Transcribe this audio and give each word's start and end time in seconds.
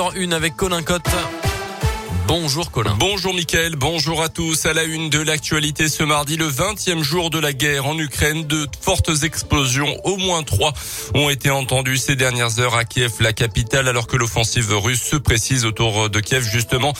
7h01 0.00 0.32
avec 0.32 0.56
Colin 0.56 0.82
Cotte. 0.82 1.39
Bonjour 2.32 2.70
Colin. 2.70 2.94
Bonjour 2.96 3.34
Mickaël, 3.34 3.74
bonjour 3.74 4.22
à 4.22 4.28
tous. 4.28 4.64
À 4.64 4.72
la 4.72 4.84
une 4.84 5.10
de 5.10 5.18
l'actualité 5.18 5.88
ce 5.88 6.04
mardi, 6.04 6.36
le 6.36 6.46
20e 6.46 7.02
jour 7.02 7.28
de 7.28 7.40
la 7.40 7.52
guerre 7.52 7.86
en 7.86 7.98
Ukraine, 7.98 8.46
de 8.46 8.68
fortes 8.80 9.10
explosions, 9.24 9.96
au 10.04 10.16
moins 10.16 10.44
trois, 10.44 10.72
ont 11.14 11.28
été 11.28 11.50
entendues 11.50 11.98
ces 11.98 12.14
dernières 12.14 12.60
heures 12.60 12.76
à 12.76 12.84
Kiev, 12.84 13.14
la 13.18 13.32
capitale, 13.32 13.88
alors 13.88 14.06
que 14.06 14.16
l'offensive 14.16 14.72
russe 14.72 15.02
se 15.02 15.16
précise 15.16 15.64
autour 15.64 16.08
de 16.08 16.20
Kiev, 16.20 16.48
justement. 16.48 16.92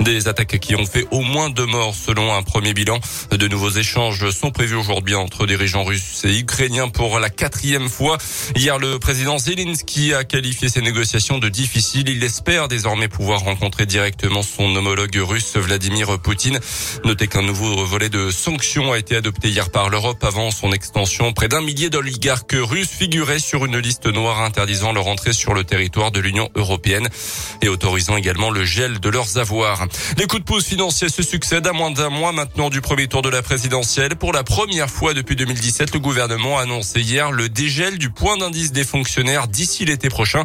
Des 0.00 0.26
attaques 0.26 0.58
qui 0.58 0.74
ont 0.74 0.86
fait 0.86 1.06
au 1.10 1.20
moins 1.20 1.50
deux 1.50 1.66
morts 1.66 1.94
selon 1.94 2.34
un 2.34 2.42
premier 2.42 2.72
bilan. 2.72 2.98
De 3.30 3.46
nouveaux 3.46 3.68
échanges 3.68 4.30
sont 4.30 4.52
prévus 4.52 4.76
aujourd'hui 4.76 5.16
entre 5.16 5.46
dirigeants 5.46 5.84
russes 5.84 6.22
et 6.24 6.38
ukrainiens 6.38 6.88
pour 6.88 7.18
la 7.18 7.28
quatrième 7.28 7.90
fois. 7.90 8.16
Hier, 8.56 8.78
le 8.78 8.98
président 8.98 9.36
Zelensky 9.36 10.14
a 10.14 10.24
qualifié 10.24 10.70
ces 10.70 10.80
négociations 10.80 11.36
de 11.36 11.50
difficiles. 11.50 12.08
Il 12.08 12.24
espère 12.24 12.68
désormais 12.68 13.08
pouvoir 13.08 13.40
rencontrer 13.40 13.84
directement 13.84 14.42
son 14.42 14.77
homologue 14.78 15.16
russe 15.16 15.56
Vladimir 15.56 16.18
Poutine. 16.20 16.58
Notez 17.04 17.26
qu'un 17.26 17.42
nouveau 17.42 17.84
volet 17.84 18.08
de 18.08 18.30
sanctions 18.30 18.92
a 18.92 18.98
été 18.98 19.16
adopté 19.16 19.48
hier 19.48 19.70
par 19.70 19.90
l'Europe 19.90 20.22
avant 20.24 20.50
son 20.50 20.72
extension. 20.72 21.32
Près 21.32 21.48
d'un 21.48 21.60
millier 21.60 21.90
d'oligarques 21.90 22.56
russes 22.56 22.88
figuraient 22.88 23.40
sur 23.40 23.66
une 23.66 23.78
liste 23.78 24.06
noire 24.06 24.40
interdisant 24.40 24.92
leur 24.92 25.06
entrée 25.08 25.32
sur 25.32 25.52
le 25.52 25.64
territoire 25.64 26.10
de 26.10 26.20
l'Union 26.20 26.48
européenne 26.54 27.08
et 27.60 27.68
autorisant 27.68 28.16
également 28.16 28.50
le 28.50 28.64
gel 28.64 29.00
de 29.00 29.08
leurs 29.08 29.36
avoirs. 29.38 29.86
Les 30.16 30.26
coups 30.26 30.42
de 30.42 30.46
pouce 30.46 30.64
financiers 30.64 31.08
se 31.08 31.22
succèdent 31.22 31.66
à 31.66 31.72
moins 31.72 31.90
d'un 31.90 32.10
mois 32.10 32.32
maintenant 32.32 32.70
du 32.70 32.80
premier 32.80 33.08
tour 33.08 33.22
de 33.22 33.28
la 33.28 33.42
présidentielle. 33.42 34.16
Pour 34.16 34.32
la 34.32 34.44
première 34.44 34.88
fois 34.88 35.12
depuis 35.12 35.36
2017, 35.36 35.92
le 35.92 36.00
gouvernement 36.00 36.58
a 36.58 36.62
annoncé 36.62 37.00
hier 37.00 37.32
le 37.32 37.48
dégel 37.48 37.98
du 37.98 38.10
point 38.10 38.36
d'indice 38.36 38.72
des 38.72 38.84
fonctionnaires 38.84 39.48
d'ici 39.48 39.84
l'été 39.84 40.08
prochain. 40.08 40.44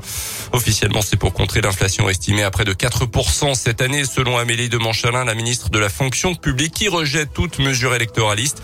Officiellement, 0.52 1.02
c'est 1.02 1.18
pour 1.18 1.34
contrer 1.34 1.62
l'inflation 1.62 2.10
estimée 2.10 2.44
à 2.44 2.52
près 2.52 2.66
de 2.66 2.74
4% 2.74 3.54
cette 3.54 3.82
année 3.82 4.06
Amélie 4.24 4.70
de 4.70 4.78
Montchalin, 4.78 5.26
la 5.26 5.36
ministre 5.36 5.70
de 5.70 5.78
la 5.78 5.90
fonction 5.90 6.34
publique, 6.34 6.74
qui 6.74 6.88
rejette 6.88 7.34
toute 7.34 7.60
mesure 7.60 7.94
électoraliste. 7.94 8.62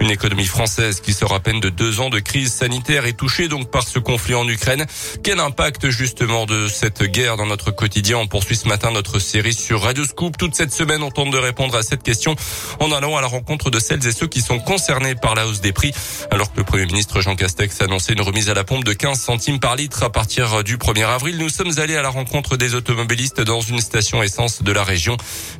Une 0.00 0.10
économie 0.10 0.46
française 0.46 1.00
qui 1.00 1.12
sort 1.12 1.34
à 1.34 1.40
peine 1.40 1.60
de 1.60 1.68
deux 1.68 2.00
ans 2.00 2.08
de 2.08 2.18
crise 2.18 2.52
sanitaire 2.52 3.04
est 3.04 3.12
touchée 3.12 3.48
donc 3.48 3.70
par 3.70 3.86
ce 3.86 3.98
conflit 3.98 4.34
en 4.34 4.48
Ukraine. 4.48 4.86
Quel 5.22 5.38
impact 5.38 5.90
justement 5.90 6.46
de 6.46 6.68
cette 6.68 7.02
guerre 7.02 7.36
dans 7.36 7.46
notre 7.46 7.70
quotidien? 7.70 8.16
On 8.16 8.26
poursuit 8.26 8.56
ce 8.56 8.66
matin 8.66 8.90
notre 8.90 9.18
série 9.18 9.52
sur 9.52 9.82
Radio 9.82 10.04
Scoop. 10.04 10.38
Toute 10.38 10.54
cette 10.54 10.72
semaine, 10.72 11.02
on 11.02 11.10
tente 11.10 11.30
de 11.30 11.38
répondre 11.38 11.76
à 11.76 11.82
cette 11.82 12.02
question 12.02 12.34
en 12.80 12.90
allant 12.90 13.16
à 13.16 13.20
la 13.20 13.26
rencontre 13.26 13.70
de 13.70 13.78
celles 13.78 14.06
et 14.06 14.12
ceux 14.12 14.28
qui 14.28 14.40
sont 14.40 14.60
concernés 14.60 15.14
par 15.14 15.34
la 15.34 15.46
hausse 15.46 15.60
des 15.60 15.72
prix. 15.72 15.92
Alors 16.30 16.50
que 16.52 16.56
le 16.56 16.64
Premier 16.64 16.86
ministre 16.86 17.20
Jean 17.20 17.36
Castex 17.36 17.82
a 17.82 17.84
annoncé 17.84 18.14
une 18.14 18.22
remise 18.22 18.48
à 18.48 18.54
la 18.54 18.64
pompe 18.64 18.84
de 18.84 18.94
15 18.94 19.20
centimes 19.20 19.60
par 19.60 19.76
litre 19.76 20.02
à 20.02 20.10
partir 20.10 20.64
du 20.64 20.78
1er 20.78 21.04
avril, 21.04 21.36
nous 21.36 21.50
sommes 21.50 21.78
allés 21.78 21.96
à 21.96 22.02
la 22.02 22.08
rencontre 22.08 22.56
des 22.56 22.74
automobilistes 22.74 23.42
dans 23.42 23.60
une 23.60 23.80
station 23.80 24.22
essence 24.22 24.62
de 24.62 24.72
la 24.72 24.82
région 24.84 24.91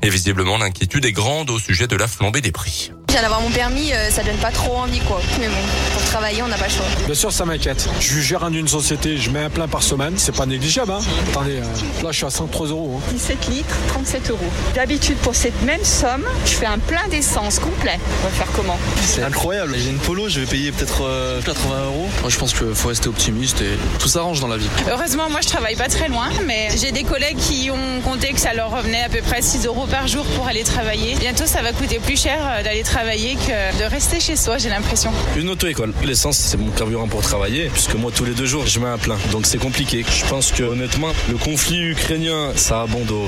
Et 0.03 0.11
visiblement, 0.11 0.59
l'inquiétude 0.59 1.05
est 1.05 1.13
grande 1.13 1.51
au 1.51 1.59
sujet 1.59 1.87
de 1.87 1.97
la 1.97 2.07
flambée 2.07 2.41
des 2.41 2.53
prix. 2.53 2.93
Je 3.13 3.19
viens 3.19 3.29
d'avoir 3.29 3.43
mon 3.43 3.51
permis, 3.51 3.93
euh, 3.93 4.09
ça 4.09 4.23
donne 4.23 4.39
pas 4.39 4.51
trop 4.51 4.75
envie 4.75 5.01
quoi. 5.01 5.21
Mais 5.39 5.47
bon, 5.47 5.53
pour 5.93 6.03
travailler, 6.05 6.43
on 6.43 6.49
n'a 6.49 6.57
pas 6.57 6.65
le 6.65 6.71
choix. 6.71 6.87
Bien 7.05 7.15
sûr, 7.15 7.31
ça 7.31 7.45
m'inquiète. 7.45 7.87
Je 8.01 8.07
suis 8.07 8.23
gérant 8.23 8.49
d'une 8.49 8.69
société, 8.69 9.19
je 9.19 9.29
mets 9.29 9.43
un 9.45 9.51
plein 9.51 9.69
par 9.69 9.83
semaine, 9.83 10.15
c'est 10.17 10.35
pas 10.35 10.47
négligeable. 10.47 10.93
Hein. 10.93 11.01
Attendez, 11.29 11.59
euh, 11.59 12.03
là 12.03 12.11
je 12.11 12.17
suis 12.17 12.25
à 12.25 12.31
103 12.31 12.69
euros. 12.69 13.03
Hein. 13.05 13.13
17 13.13 13.49
litres, 13.49 13.77
37 13.89 14.31
euros. 14.31 14.39
D'habitude, 14.75 15.19
pour 15.19 15.35
cette 15.35 15.61
même 15.61 15.85
somme, 15.85 16.25
je 16.47 16.53
fais 16.53 16.65
un 16.65 16.79
plein 16.79 17.07
d'essence 17.09 17.59
complet. 17.59 17.99
On 18.23 18.29
va 18.29 18.31
faire 18.31 18.51
comment? 18.57 18.79
C'est 19.05 19.23
incroyable. 19.23 19.75
J'ai 19.77 19.91
une 19.91 19.99
polo, 19.99 20.31
je 20.31 20.41
vais 20.41 20.47
payer 20.47 20.73
peut-être 20.73 21.07
80 21.45 21.75
euh, 21.75 21.85
euros. 21.89 22.09
Moi, 22.23 22.31
je 22.31 22.39
pense 22.39 22.55
qu'il 22.55 22.75
faut 22.75 22.89
rester 22.89 23.09
optimiste 23.09 23.61
et 23.61 23.77
tout 23.99 24.09
s'arrange 24.09 24.41
dans 24.41 24.49
la 24.49 24.57
vie. 24.57 24.71
Heureusement, 24.91 25.29
moi 25.29 25.41
je 25.43 25.49
travaille 25.49 25.77
pas 25.77 25.89
très 25.89 26.09
loin, 26.09 26.31
mais 26.47 26.71
j'ai 26.81 26.93
des 26.93 27.05
collègues 27.05 27.37
qui 27.37 27.71
ont 27.71 28.01
compté 28.01 28.33
que 28.33 28.41
ça 28.41 28.55
leur 28.55 28.71
revenait 28.71 29.03
à 29.03 29.11
peu 29.11 29.21
près 29.21 29.43
6 29.43 29.67
euros 29.67 29.87
par 29.87 30.09
jour 30.09 30.25
pour 30.35 30.49
aller 30.49 30.65
travailler. 30.65 31.15
Bientôt, 31.17 31.45
ça 31.45 31.61
va 31.61 31.73
coûter 31.73 31.99
plus 31.99 32.19
cher 32.19 32.39
d'aller 32.65 32.83
travailler 32.83 33.02
que 33.03 33.79
de 33.79 33.91
rester 33.91 34.21
chez 34.21 34.37
soi, 34.37 34.59
j'ai 34.59 34.69
l'impression. 34.69 35.13
Une 35.37 35.49
auto-école. 35.51 35.93
L'essence, 36.05 36.39
c'est 36.39 36.57
mon 36.57 36.71
carburant 36.71 37.09
pour 37.09 37.23
travailler, 37.23 37.69
puisque 37.69 37.95
moi, 37.95 38.13
tous 38.15 38.25
les 38.25 38.33
deux 38.33 38.47
jours, 38.47 38.67
je 38.67 38.79
mets 38.79 38.89
un 38.89 38.99
plein. 38.99 39.19
Donc 39.33 39.47
c'est 39.47 39.59
compliqué. 39.59 40.05
Je 40.09 40.25
pense 40.27 40.53
que, 40.53 40.63
honnêtement, 40.63 41.13
le 41.29 41.37
conflit 41.37 41.81
ukrainien, 41.81 42.53
ça 42.55 42.83
a 42.83 42.87
bon 42.87 43.05
dos. 43.05 43.27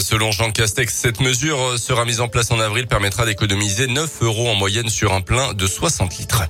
Selon 0.00 0.30
Jean 0.32 0.50
Castex, 0.50 0.94
cette 0.94 1.20
mesure 1.20 1.78
sera 1.78 2.04
mise 2.04 2.20
en 2.20 2.28
place 2.28 2.50
en 2.50 2.60
avril, 2.60 2.86
permettra 2.86 3.26
d'économiser 3.26 3.86
9 3.86 4.22
euros 4.22 4.48
en 4.48 4.54
moyenne 4.54 4.88
sur 4.88 5.12
un 5.12 5.20
plein 5.20 5.52
de 5.52 5.66
60 5.66 6.18
litres. 6.18 6.44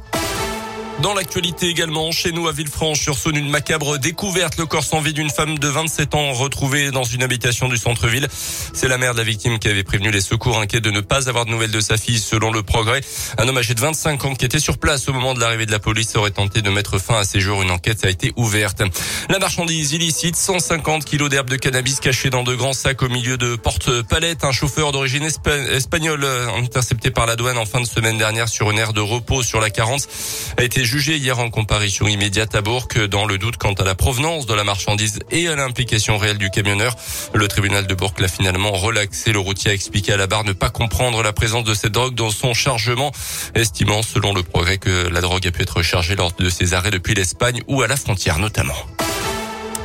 Dans 1.03 1.15
l'actualité 1.15 1.67
également, 1.67 2.13
chez 2.13 2.31
nous 2.31 2.47
à 2.47 2.53
Villefranche-sur-Saône, 2.53 3.37
une 3.37 3.51
macabre 3.51 3.99
découverte. 3.99 4.57
Le 4.57 4.67
corps 4.67 4.85
sans 4.85 5.01
vie 5.01 5.13
d'une 5.13 5.31
femme 5.31 5.59
de 5.59 5.67
27 5.67 6.15
ans 6.15 6.33
retrouvée 6.33 6.93
dans 6.93 7.03
une 7.03 7.25
habitation 7.25 7.69
du 7.69 7.77
centre-ville. 7.77 8.29
C'est 8.73 8.87
la 8.87 8.99
mère 8.99 9.13
de 9.13 9.19
la 9.19 9.25
victime 9.25 9.59
qui 9.59 9.67
avait 9.67 9.83
prévenu 9.83 10.13
les 10.13 10.21
secours 10.21 10.61
inquiets 10.61 10.81
de 10.81 10.93
ne 10.93 11.01
pas 11.01 11.29
avoir 11.29 11.45
de 11.45 11.51
nouvelles 11.51 11.73
de 11.73 11.81
sa 11.81 11.97
fille 11.97 12.21
selon 12.21 12.53
le 12.53 12.63
progrès. 12.63 13.01
Un 13.37 13.49
homme 13.49 13.59
âgé 13.59 13.75
de 13.75 13.81
25 13.81 14.25
ans 14.27 14.35
qui 14.37 14.45
était 14.45 14.61
sur 14.61 14.79
place 14.79 15.09
au 15.09 15.13
moment 15.13 15.35
de 15.35 15.41
l'arrivée 15.41 15.67
de 15.67 15.73
la 15.73 15.81
police 15.81 16.15
aurait 16.15 16.31
tenté 16.31 16.63
de 16.63 16.71
mettre 16.71 16.99
fin 17.01 17.19
à 17.19 17.25
ses 17.25 17.41
jours. 17.41 17.63
Une 17.63 17.73
enquête 17.73 18.05
a 18.05 18.09
été 18.09 18.33
ouverte. 18.37 18.81
La 19.29 19.41
marchandise 19.41 19.95
illicite, 19.95 20.37
150 20.37 21.05
kilos 21.05 21.29
d'herbe 21.29 21.51
de 21.51 21.57
cannabis 21.57 21.99
cachées 21.99 22.31
dans 22.31 22.45
de 22.45 22.55
grands 22.55 22.75
sacs 22.75 23.03
au 23.03 23.09
milieu 23.09 23.37
de 23.37 23.57
porte-palettes. 23.57 24.45
Un 24.45 24.53
chauffeur 24.53 24.93
d'origine 24.93 25.25
espagnole 25.25 26.23
euh, 26.23 26.47
intercepté 26.59 27.11
par 27.11 27.27
la 27.27 27.35
douane 27.35 27.59
en 27.59 27.67
fin 27.67 27.81
de 27.81 27.87
semaine 27.87 28.19
dernière 28.19 28.49
sur 28.49 28.71
une 28.71 28.79
aire 28.79 28.93
de 28.93 29.01
repos 29.01 29.43
sur 29.43 29.61
la 29.61 29.71
40 29.71 30.07
a 30.59 30.63
été 30.63 30.85
jugé 30.93 31.17
hier 31.17 31.39
en 31.39 31.49
comparution 31.49 32.07
immédiate 32.07 32.55
à 32.55 32.61
Bourg 32.61 32.87
dans 33.11 33.25
le 33.25 33.39
doute 33.39 33.57
quant 33.57 33.73
à 33.73 33.83
la 33.83 33.95
provenance 33.95 34.45
de 34.45 34.53
la 34.53 34.63
marchandise 34.63 35.21
et 35.31 35.49
à 35.49 35.57
l'implication 35.57 36.19
réelle 36.19 36.37
du 36.37 36.51
camionneur. 36.51 36.95
Le 37.33 37.49
tribunal 37.49 37.87
de 37.87 37.95
Bourg 37.95 38.13
l'a 38.19 38.29
finalement 38.29 38.73
relaxé. 38.73 39.33
Le 39.33 39.39
routier 39.39 39.71
a 39.71 39.75
expliqué 39.75 40.13
à 40.13 40.19
la 40.19 40.27
barre 40.27 40.45
ne 40.45 40.53
pas 40.53 40.69
comprendre 40.69 41.23
la 41.23 41.33
présence 41.33 41.65
de 41.65 41.73
cette 41.73 41.93
drogue 41.93 42.15
dans 42.15 42.31
son 42.31 42.53
chargement, 42.53 43.11
estimant 43.55 44.03
selon 44.03 44.35
le 44.35 44.43
progrès 44.43 44.77
que 44.77 45.09
la 45.09 45.23
drogue 45.23 45.47
a 45.47 45.51
pu 45.51 45.63
être 45.63 45.81
chargée 45.81 46.15
lors 46.15 46.33
de 46.33 46.51
ses 46.51 46.75
arrêts 46.75 46.91
depuis 46.91 47.15
l'Espagne 47.15 47.63
ou 47.69 47.81
à 47.81 47.89
la 47.89 47.97
frontière 47.97 48.39
notamment. 48.39 48.77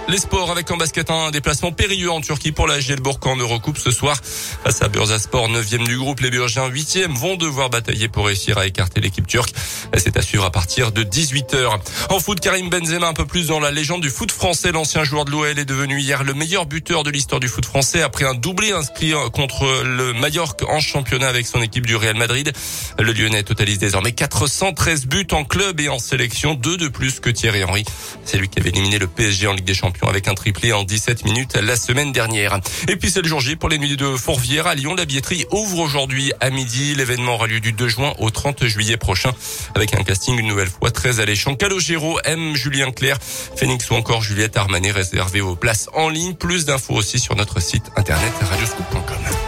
Les 0.10 0.20
sports 0.20 0.52
avec 0.52 0.72
en 0.72 0.78
basket 0.78 1.12
un 1.12 1.32
déplacement 1.32 1.74
périlleux 1.74 2.10
en 2.10 2.22
Turquie 2.22 2.54
pour 2.54 2.66
la 2.66 2.80
GL 2.80 3.02
Bourg 3.02 3.20
en 3.26 3.36
Eurocoupe 3.36 3.78
ce 3.78 3.92
soir. 3.92 4.18
Face 4.24 4.82
à 4.82 4.88
Bursaspor, 4.88 5.50
9e 5.50 5.86
du 5.86 5.98
groupe, 5.98 6.22
les 6.22 6.30
Burgiens 6.30 6.70
8e 6.70 7.14
vont 7.14 7.36
devoir 7.36 7.70
batailler 7.70 8.08
pour 8.08 8.28
réussir 8.28 8.58
à 8.58 8.66
écarter 8.66 9.02
l'équipe 9.02 9.28
turque. 9.28 9.54
C'est 9.98 10.16
à 10.16 10.22
suivre 10.22 10.46
à 10.46 10.50
partir 10.50 10.94
de 10.94 11.04
18h. 11.04 11.80
En 12.10 12.20
foot, 12.22 12.40
Karim 12.40 12.70
Benzema 12.70 13.10
un 13.10 13.14
peu 13.14 13.26
plus 13.26 13.48
dans 13.48 13.60
la 13.60 13.70
légende 13.70 14.00
du 14.00 14.10
foot 14.10 14.32
français. 14.32 14.72
L'ancien 14.72 15.04
joueur 15.04 15.26
de 15.26 15.32
l'OL 15.32 15.60
est 15.60 15.66
devenu 15.66 16.00
hier 16.00 16.24
le 16.24 16.34
meilleur 16.34 16.68
buteur 16.68 17.04
de 17.04 17.10
l'histoire 17.10 17.42
du 17.42 17.50
foot 17.50 17.66
français 17.66 18.02
après 18.02 18.24
un 18.24 18.34
doublé 18.34 18.72
inscrit 18.72 19.12
contre 19.34 19.84
le 19.84 20.14
Mallorca 20.14 20.66
en 20.70 20.80
championnat 20.80 21.28
avec 21.28 21.46
son 21.46 21.62
équipe 21.62 21.86
du 21.86 21.98
Real 21.98 22.16
Madrid. 22.16 22.54
Le 22.98 23.12
Lyonnais 23.12 23.44
totalise 23.44 23.80
désormais 23.80 24.14
413 24.14 25.08
buts 25.08 25.28
en 25.32 25.44
club 25.44 25.82
et 25.82 25.90
en 25.90 26.00
sélection, 26.00 26.54
deux 26.54 26.78
de 26.78 26.88
plus 26.88 27.20
que 27.20 27.30
Thierry 27.30 27.66
Henry. 27.66 27.84
C'est 28.24 28.38
lui 28.38 28.48
qui 28.48 28.62
avait 28.62 28.70
éliminé 28.70 29.00
le 29.00 29.08
PSG 29.08 29.48
en 29.48 29.54
Ligue 29.54 29.66
des 29.66 29.74
Champions 29.74 29.97
avec 30.06 30.28
un 30.28 30.36
triplé 30.36 30.74
en 30.74 30.84
17 30.84 31.26
minutes 31.26 31.56
la 31.56 31.76
semaine 31.76 32.12
dernière. 32.12 32.60
Et 32.88 32.96
puis 32.96 33.10
c'est 33.10 33.22
le 33.22 33.28
jour 33.28 33.40
J 33.40 33.56
pour 33.56 33.70
les 33.70 33.78
nuits 33.78 33.98
de 33.98 34.16
Fourvière 34.16 34.68
à 34.68 34.76
Lyon. 34.76 34.96
La 34.96 35.06
billetterie 35.06 35.46
ouvre 35.52 35.80
aujourd'hui 35.80 36.32
à 36.40 36.50
midi. 36.50 36.96
L'événement 36.96 37.36
aura 37.36 37.48
lieu 37.48 37.60
du 37.60 37.72
2 37.72 37.88
juin 37.88 38.14
au 38.20 38.30
30 38.30 38.66
juillet 38.66 38.98
prochain 38.98 39.32
avec 39.76 39.96
un 39.96 40.04
casting 40.04 40.38
une 40.40 40.48
nouvelle 40.48 40.70
fois 40.70 40.92
très 40.92 41.20
alléchant. 41.20 41.56
Calogero, 41.56 42.20
M, 42.24 42.56
Julien 42.56 42.92
Clerc, 42.92 43.18
Phoenix 43.22 43.90
ou 43.90 43.96
encore 43.96 44.22
Juliette 44.22 44.58
Armanet 44.58 44.92
réservé 44.92 45.42
aux 45.42 45.56
places 45.56 45.90
en 45.94 46.10
ligne. 46.10 46.36
Plus 46.36 46.66
d'infos 46.66 46.94
aussi 46.94 47.20
sur 47.20 47.36
notre 47.36 47.62
site 47.62 47.92
internet 47.96 48.34
radioscoop.com. 48.42 49.47